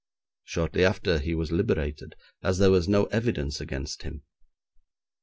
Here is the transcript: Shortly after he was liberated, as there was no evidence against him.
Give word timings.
Shortly 0.43 0.83
after 0.83 1.19
he 1.19 1.35
was 1.35 1.51
liberated, 1.51 2.15
as 2.41 2.57
there 2.57 2.71
was 2.71 2.89
no 2.89 3.03
evidence 3.11 3.61
against 3.61 4.01
him. 4.01 4.23